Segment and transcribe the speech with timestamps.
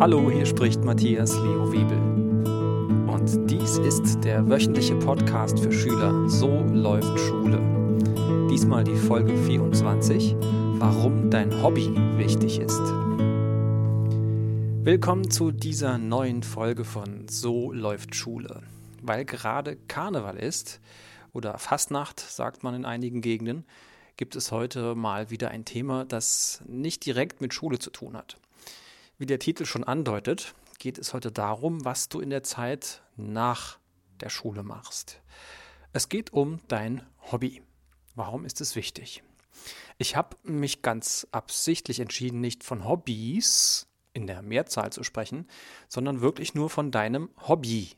[0.00, 1.98] Hallo, hier spricht Matthias Leo Wiebel.
[3.08, 7.58] Und dies ist der wöchentliche Podcast für Schüler So läuft Schule.
[8.48, 10.36] Diesmal die Folge 24,
[10.78, 12.80] warum dein Hobby wichtig ist.
[14.84, 18.62] Willkommen zu dieser neuen Folge von So läuft Schule.
[19.02, 20.80] Weil gerade Karneval ist,
[21.32, 23.64] oder Fastnacht, sagt man in einigen Gegenden,
[24.16, 28.36] gibt es heute mal wieder ein Thema, das nicht direkt mit Schule zu tun hat.
[29.20, 33.80] Wie der Titel schon andeutet, geht es heute darum, was du in der Zeit nach
[34.20, 35.20] der Schule machst.
[35.92, 37.60] Es geht um dein Hobby.
[38.14, 39.24] Warum ist es wichtig?
[39.96, 45.48] Ich habe mich ganz absichtlich entschieden, nicht von Hobbys in der Mehrzahl zu sprechen,
[45.88, 47.96] sondern wirklich nur von deinem Hobby.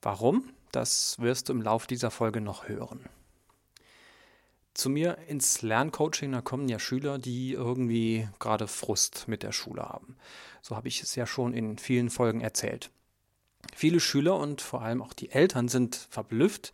[0.00, 0.52] Warum?
[0.70, 3.08] Das wirst du im Laufe dieser Folge noch hören.
[4.74, 9.82] Zu mir ins Lerncoaching, da kommen ja Schüler, die irgendwie gerade Frust mit der Schule
[9.82, 10.16] haben.
[10.62, 12.90] So habe ich es ja schon in vielen Folgen erzählt.
[13.74, 16.72] Viele Schüler und vor allem auch die Eltern sind verblüfft,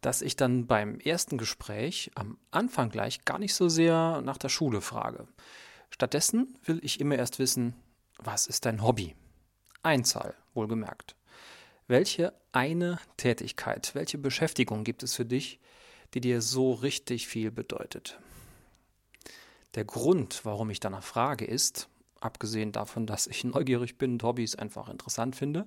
[0.00, 4.48] dass ich dann beim ersten Gespräch am Anfang gleich gar nicht so sehr nach der
[4.48, 5.26] Schule frage.
[5.90, 7.74] Stattdessen will ich immer erst wissen,
[8.18, 9.14] was ist dein Hobby?
[9.82, 11.16] Einzahl, wohlgemerkt.
[11.86, 15.60] Welche eine Tätigkeit, welche Beschäftigung gibt es für dich,
[16.14, 18.18] die dir so richtig viel bedeutet.
[19.74, 21.88] Der Grund, warum ich danach frage, ist,
[22.20, 25.66] abgesehen davon, dass ich neugierig bin und Hobbys einfach interessant finde,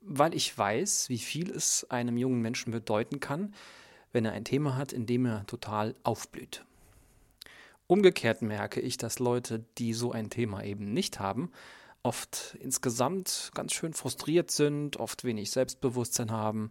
[0.00, 3.54] weil ich weiß, wie viel es einem jungen Menschen bedeuten kann,
[4.12, 6.64] wenn er ein Thema hat, in dem er total aufblüht.
[7.86, 11.50] Umgekehrt merke ich, dass Leute, die so ein Thema eben nicht haben,
[12.02, 16.70] oft insgesamt ganz schön frustriert sind, oft wenig Selbstbewusstsein haben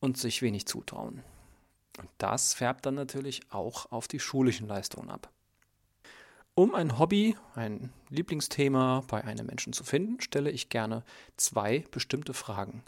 [0.00, 1.22] und sich wenig zutrauen.
[1.98, 5.30] Und das färbt dann natürlich auch auf die schulischen Leistungen ab.
[6.54, 11.04] Um ein Hobby, ein Lieblingsthema bei einem Menschen zu finden, stelle ich gerne
[11.36, 12.82] zwei bestimmte Fragen.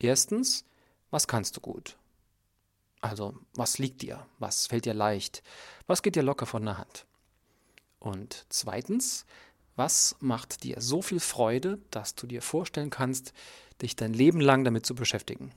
[0.00, 0.64] Erstens,
[1.10, 1.96] was kannst du gut?
[3.00, 4.26] Also, was liegt dir?
[4.38, 5.42] Was fällt dir leicht?
[5.86, 7.06] Was geht dir locker von der Hand?
[8.00, 9.24] Und zweitens,
[9.76, 13.32] was macht dir so viel Freude, dass du dir vorstellen kannst,
[13.80, 15.52] dich dein Leben lang damit zu beschäftigen?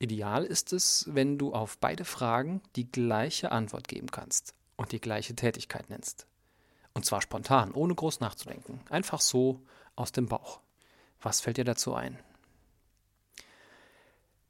[0.00, 5.00] Ideal ist es, wenn du auf beide Fragen die gleiche Antwort geben kannst und die
[5.00, 6.26] gleiche Tätigkeit nennst.
[6.94, 8.80] Und zwar spontan, ohne groß nachzudenken.
[8.88, 9.60] Einfach so
[9.96, 10.60] aus dem Bauch.
[11.20, 12.18] Was fällt dir dazu ein?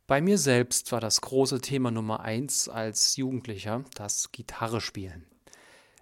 [0.07, 5.27] Bei mir selbst war das große Thema Nummer eins als Jugendlicher das Gitarre spielen.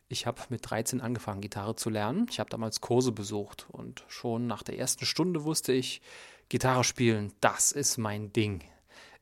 [0.09, 2.27] Ich habe mit 13 angefangen, Gitarre zu lernen.
[2.31, 6.03] Ich habe damals Kurse besucht und schon nach der ersten Stunde wusste ich,
[6.51, 8.63] Gitarre spielen, das ist mein Ding.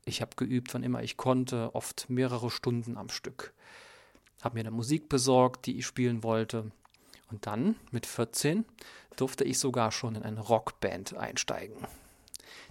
[0.08, 3.52] Ich habe geübt, wann immer ich konnte, oft mehrere Stunden am Stück.
[4.40, 6.70] Habe mir eine Musik besorgt, die ich spielen wollte.
[7.28, 8.64] Und dann, mit 14,
[9.16, 11.76] durfte ich sogar schon in eine Rockband einsteigen.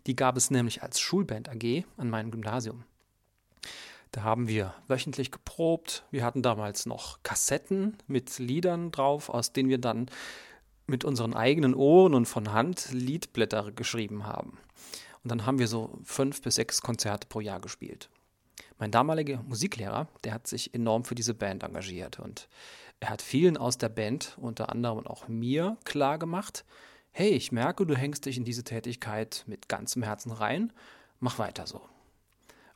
[0.07, 2.85] Die gab es nämlich als Schulband AG an meinem Gymnasium.
[4.13, 6.06] Da haben wir wöchentlich geprobt.
[6.12, 10.09] Wir hatten damals noch Kassetten mit Liedern drauf, aus denen wir dann
[10.88, 14.57] mit unseren eigenen Ohren und von Hand Liedblätter geschrieben haben.
[15.25, 18.09] Und dann haben wir so fünf bis sechs Konzerte pro Jahr gespielt.
[18.78, 22.47] Mein damaliger Musiklehrer, der hat sich enorm für diese Band engagiert und
[23.00, 26.64] er hat vielen aus der Band, unter anderem auch mir, klar gemacht,
[27.09, 30.72] hey, ich merke, du hängst dich in diese Tätigkeit mit ganzem Herzen rein,
[31.19, 31.81] mach weiter so.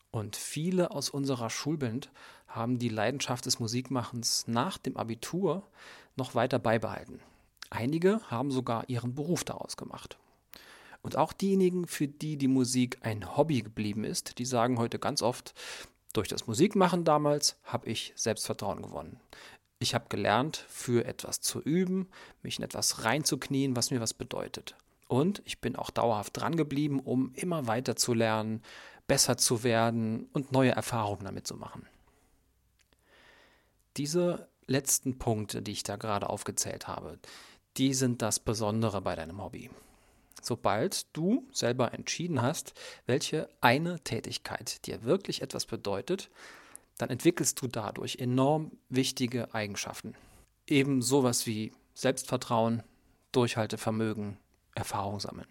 [0.10, 2.10] Und viele aus unserer Schulband
[2.48, 5.68] haben die Leidenschaft des Musikmachens nach dem Abitur
[6.16, 7.20] noch weiter beibehalten.
[7.70, 10.18] Einige haben sogar ihren Beruf daraus gemacht.
[11.02, 15.22] Und auch diejenigen, für die die Musik ein Hobby geblieben ist, die sagen heute ganz
[15.22, 15.54] oft,
[16.14, 19.20] durch das Musikmachen damals habe ich Selbstvertrauen gewonnen.
[19.80, 22.10] Ich habe gelernt, für etwas zu üben,
[22.42, 24.76] mich in etwas reinzuknien, was mir was bedeutet.
[25.08, 28.62] Und ich bin auch dauerhaft dran geblieben, um immer weiter zu lernen,
[29.08, 31.88] besser zu werden und neue Erfahrungen damit zu machen.
[33.98, 37.18] Diese letzten Punkte, die ich da gerade aufgezählt habe,
[37.78, 39.70] die sind das Besondere bei deinem Hobby
[40.46, 42.74] sobald du selber entschieden hast,
[43.06, 46.30] welche eine Tätigkeit dir wirklich etwas bedeutet,
[46.98, 50.16] dann entwickelst du dadurch enorm wichtige Eigenschaften.
[50.68, 52.84] Eben sowas wie Selbstvertrauen,
[53.32, 54.38] Durchhaltevermögen,
[54.76, 55.48] Erfahrung sammeln.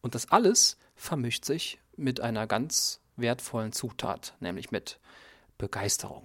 [0.00, 4.98] Und das alles vermischt sich mit einer ganz wertvollen Zutat, nämlich mit
[5.58, 6.24] Begeisterung.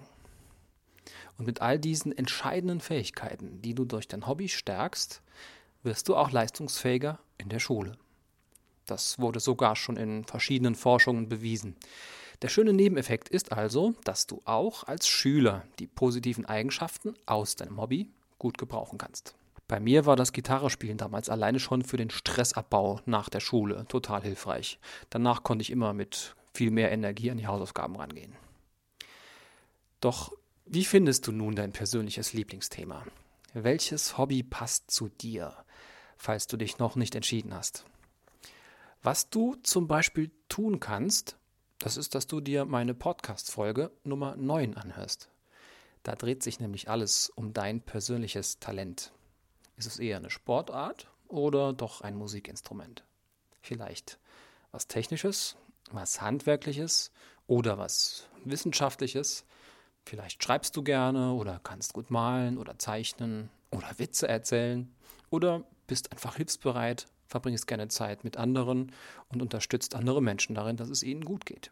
[1.38, 5.22] Und mit all diesen entscheidenden Fähigkeiten, die du durch dein Hobby stärkst,
[5.88, 7.98] wirst du auch leistungsfähiger in der Schule.
[8.86, 11.76] Das wurde sogar schon in verschiedenen Forschungen bewiesen.
[12.44, 17.82] Der schöne Nebeneffekt ist also, dass du auch als Schüler die positiven Eigenschaften aus deinem
[17.82, 19.34] Hobby gut gebrauchen kannst.
[19.68, 24.22] Bei mir war das Gitarrespielen damals alleine schon für den Stressabbau nach der Schule total
[24.22, 24.80] hilfreich.
[25.10, 28.34] Danach konnte ich immer mit viel mehr Energie an die Hausaufgaben rangehen.
[30.00, 30.32] Doch
[30.66, 33.06] wie findest du nun dein persönliches Lieblingsthema?
[33.54, 35.56] Welches Hobby passt zu dir,
[36.18, 37.86] falls du dich noch nicht entschieden hast?
[39.04, 41.38] Was du zum Beispiel tun kannst,
[41.80, 45.30] das ist, dass du dir meine Podcast-Folge Nummer 9 anhörst.
[46.04, 49.12] Da dreht sich nämlich alles um dein persönliches Talent.
[49.76, 53.04] Ist es eher eine Sportart oder doch ein Musikinstrument?
[53.62, 54.20] Vielleicht
[54.72, 55.56] was Technisches,
[55.92, 57.12] was Handwerkliches
[57.46, 59.46] oder was Wissenschaftliches.
[60.06, 64.94] Vielleicht schreibst du gerne oder kannst gut malen oder zeichnen oder Witze erzählen
[65.30, 68.92] oder bist einfach hilfsbereit, verbringst gerne Zeit mit anderen
[69.30, 71.72] und unterstützt andere Menschen darin, dass es ihnen gut geht.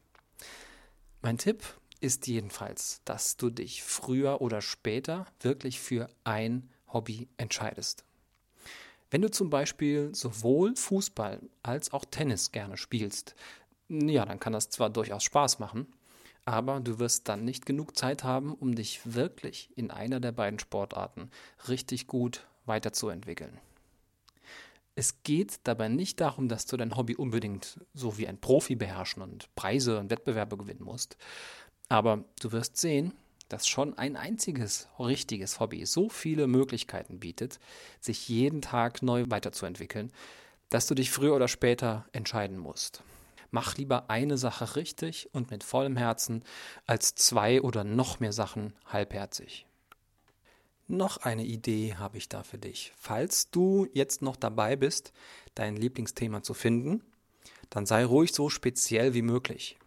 [1.22, 1.64] Mein Tipp
[2.02, 8.04] ist jedenfalls, dass du dich früher oder später wirklich für ein Hobby entscheidest.
[9.12, 13.36] Wenn du zum Beispiel sowohl Fußball als auch Tennis gerne spielst,
[13.88, 15.88] ja, dann kann das zwar durchaus Spaß machen,
[16.44, 20.60] aber du wirst dann nicht genug Zeit haben, um dich wirklich in einer der beiden
[20.60, 21.30] Sportarten
[21.68, 23.60] richtig gut weiterzuentwickeln.
[24.96, 29.22] Es geht dabei nicht darum, dass du dein Hobby unbedingt so wie ein Profi beherrschen
[29.22, 31.18] und Preise und Wettbewerbe gewinnen musst.
[31.90, 33.14] Aber du wirst sehen,
[33.50, 37.60] dass schon ein einziges richtiges Hobby so viele Möglichkeiten bietet,
[38.00, 40.12] sich jeden Tag neu weiterzuentwickeln,
[40.70, 43.04] dass du dich früher oder später entscheiden musst.
[43.52, 46.44] Mach lieber eine Sache richtig und mit vollem Herzen
[46.88, 49.65] als zwei oder noch mehr Sachen halbherzig.
[50.88, 52.94] Noch eine Idee habe ich da für dich.
[52.96, 55.14] Falls du jetzt noch dabei bist,
[55.56, 57.04] dein Lieblingsthema zu finden,
[57.72, 59.78] dann sei ruhig so speziell wie möglich.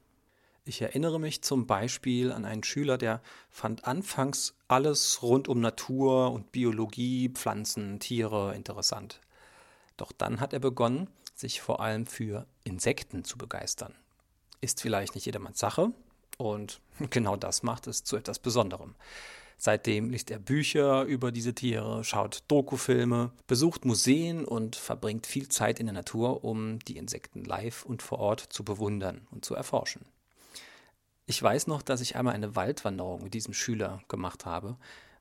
[0.65, 6.33] Ich erinnere mich zum Beispiel an einen Schüler, der fand anfangs alles rund um Natur
[6.33, 9.21] und Biologie, Pflanzen, Tiere interessant.
[9.97, 13.95] Doch dann hat er begonnen, sich vor allem für Insekten zu begeistern.
[14.61, 15.93] Ist vielleicht nicht jedermanns Sache
[16.37, 16.81] und
[17.11, 18.95] genau das macht es zu etwas Besonderem.
[19.61, 25.81] Seitdem liest er Bücher über diese Tiere, schaut Dokufilme, besucht Museen und verbringt viel Zeit
[25.81, 30.03] in der Natur, um die Insekten live und vor Ort zu bewundern und zu erforschen.
[31.27, 34.77] Ich weiß noch, dass ich einmal eine Waldwanderung mit diesem Schüler gemacht habe.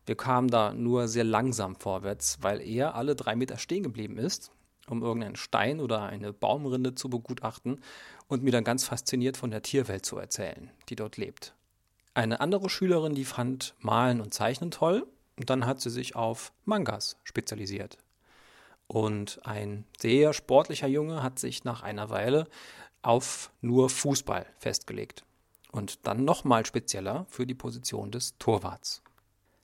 [0.06, 4.52] Wir kamen da nur sehr langsam vorwärts, weil er alle drei Meter stehen geblieben ist,
[4.88, 7.82] um irgendeinen Stein oder eine Baumrinde zu begutachten
[8.28, 11.57] und mir dann ganz fasziniert von der Tierwelt zu erzählen, die dort lebt.
[12.18, 15.06] Eine andere Schülerin, die fand Malen und Zeichnen toll
[15.36, 18.00] und dann hat sie sich auf Mangas spezialisiert.
[18.88, 22.48] Und ein sehr sportlicher Junge hat sich nach einer Weile
[23.04, 25.26] auf nur Fußball festgelegt.
[25.72, 29.04] Und dann nochmal spezieller für die Position des Torwarts.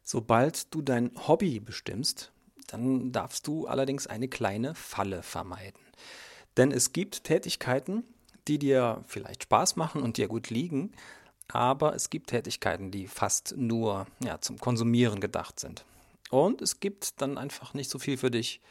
[0.04, 2.34] Sobald du dein Hobby bestimmst,
[2.68, 5.82] dann darfst du allerdings eine kleine Falle vermeiden.
[6.56, 8.04] Denn es gibt Tätigkeiten,
[8.48, 10.92] die dir vielleicht Spaß machen und dir gut liegen,
[11.48, 15.86] aber es gibt Tätigkeiten, die fast nur ja, zum Konsumieren gedacht sind.
[16.30, 18.62] Und es gibt dann einfach nicht so viel für dich,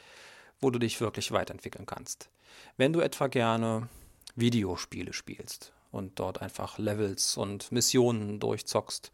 [0.60, 2.28] wo du dich wirklich weiterentwickeln kannst.
[2.76, 3.88] Wenn du etwa gerne
[4.34, 9.12] Videospiele spielst und dort einfach Levels und Missionen durchzockst,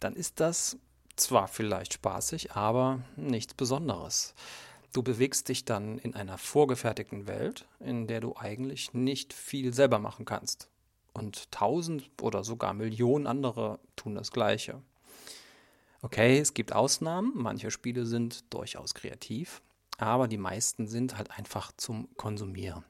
[0.00, 0.78] dann ist das
[1.16, 4.34] zwar vielleicht spaßig, aber nichts Besonderes.
[4.92, 9.98] Du bewegst dich dann in einer vorgefertigten Welt, in der du eigentlich nicht viel selber
[9.98, 10.68] machen kannst
[11.14, 14.82] und tausend oder sogar Millionen andere tun das Gleiche.
[16.02, 19.62] Okay, es gibt Ausnahmen, manche Spiele sind durchaus kreativ,
[19.96, 22.84] aber die meisten sind halt einfach zum Konsumieren.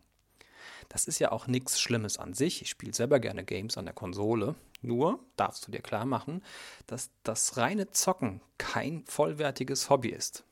[0.88, 2.62] Das ist ja auch nichts Schlimmes an sich.
[2.62, 4.54] Ich spiele selber gerne Games an der Konsole.
[4.83, 6.43] Nur darfst du dir klar machen,
[6.87, 10.45] dass das reine Zocken kein vollwertiges Hobby ist.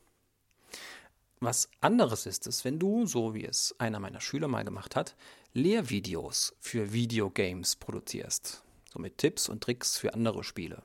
[1.41, 5.17] Was anderes ist es, wenn du, so wie es einer meiner Schüler mal gemacht hat,
[5.55, 10.83] Lehrvideos für Videogames produzierst, so mit Tipps und Tricks für andere Spiele.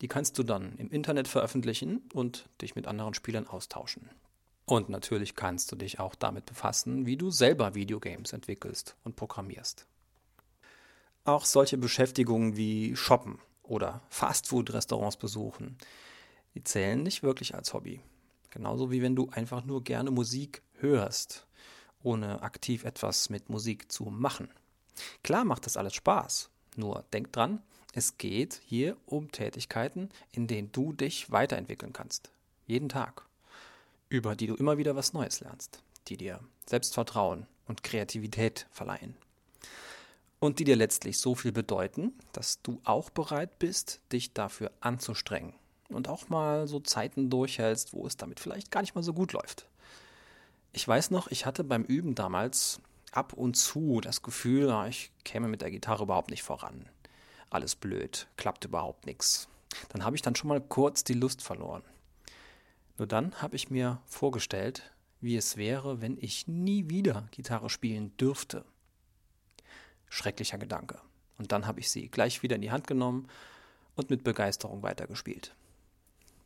[0.00, 4.08] Die kannst du dann im Internet veröffentlichen und dich mit anderen Spielern austauschen.
[4.64, 9.86] Und natürlich kannst du dich auch damit befassen, wie du selber Videogames entwickelst und programmierst.
[11.24, 15.76] Auch solche Beschäftigungen wie Shoppen oder Fastfood-Restaurants besuchen,
[16.54, 18.00] die zählen nicht wirklich als Hobby.
[18.48, 21.46] Genauso wie wenn du einfach nur gerne Musik hörst,
[22.02, 24.48] ohne aktiv etwas mit Musik zu machen.
[25.22, 27.62] Klar macht das alles Spaß, nur denk dran,
[27.94, 32.30] es geht hier um Tätigkeiten, in denen du dich weiterentwickeln kannst.
[32.66, 33.26] Jeden Tag.
[34.08, 39.16] Über die du immer wieder was Neues lernst, die dir Selbstvertrauen und Kreativität verleihen.
[40.38, 45.54] Und die dir letztlich so viel bedeuten, dass du auch bereit bist, dich dafür anzustrengen
[45.88, 49.32] und auch mal so Zeiten durchhältst, wo es damit vielleicht gar nicht mal so gut
[49.32, 49.66] läuft.
[50.74, 52.80] Ich weiß noch, ich hatte beim Üben damals
[53.12, 56.88] ab und zu das Gefühl, ich käme mit der Gitarre überhaupt nicht voran.
[57.50, 59.48] Alles blöd, klappt überhaupt nichts.
[59.90, 61.82] Dann habe ich dann schon mal kurz die Lust verloren.
[62.96, 68.16] Nur dann habe ich mir vorgestellt, wie es wäre, wenn ich nie wieder Gitarre spielen
[68.16, 68.64] dürfte.
[70.08, 70.98] Schrecklicher Gedanke.
[71.36, 73.28] Und dann habe ich sie gleich wieder in die Hand genommen
[73.94, 75.54] und mit Begeisterung weitergespielt.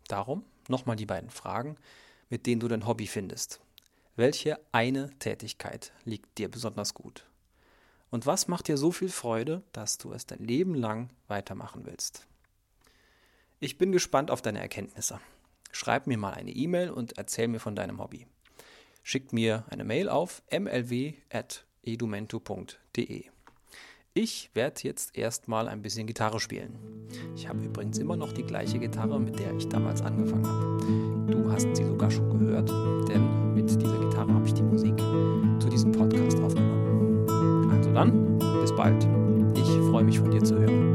[0.08, 1.76] Darum nochmal die beiden Fragen,
[2.28, 3.60] mit denen du dein Hobby findest.
[4.18, 7.28] Welche eine Tätigkeit liegt dir besonders gut?
[8.08, 12.26] Und was macht dir so viel Freude, dass du es dein Leben lang weitermachen willst?
[13.60, 15.20] Ich bin gespannt auf deine Erkenntnisse.
[15.70, 18.26] Schreib mir mal eine E-Mail und erzähl mir von deinem Hobby.
[19.02, 23.24] Schick mir eine Mail auf mlw.edumento.de.
[24.14, 27.06] Ich werde jetzt erstmal ein bisschen Gitarre spielen.
[27.34, 31.30] Ich habe übrigens immer noch die gleiche Gitarre, mit der ich damals angefangen habe.
[31.30, 32.70] Du hast sie sogar schon gehört,
[40.06, 40.85] mich von dir zu hören.